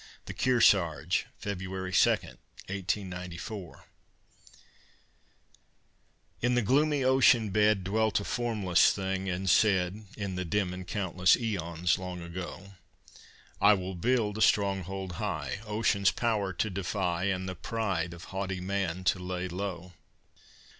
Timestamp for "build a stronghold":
13.93-15.11